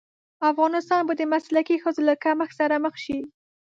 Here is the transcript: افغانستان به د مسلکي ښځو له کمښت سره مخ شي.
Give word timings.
افغانستان 0.51 1.01
به 1.07 1.13
د 1.17 1.21
مسلکي 1.33 1.75
ښځو 1.83 2.01
له 2.09 2.13
کمښت 2.23 2.55
سره 2.59 2.75
مخ 2.85 2.95
شي. 3.05 3.19